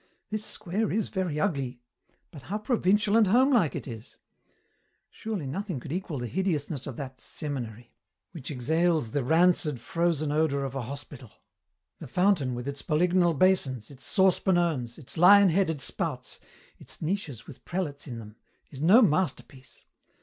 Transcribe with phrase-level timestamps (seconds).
[0.31, 1.79] "This square is very ugly,
[2.31, 4.17] but how provincial and homelike it is!
[5.11, 7.93] Surely nothing could equal the hideousness of that seminary,
[8.31, 11.29] which exhales the rancid, frozen odour of a hospital.
[11.99, 16.39] The fountain with its polygonal basins, its saucepan urns, its lion headed spouts,
[16.79, 18.37] its niches with prelates in them,
[18.71, 19.85] is no masterpiece.